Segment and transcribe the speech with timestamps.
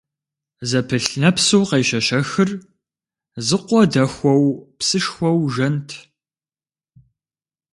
[0.69, 2.49] Зэпылъ нэпсу къещэщэхыр
[3.47, 4.45] зы къуэ дэхуэу
[4.77, 5.89] псышхуэу жэнт.